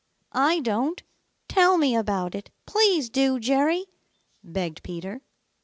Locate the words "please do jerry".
2.65-3.85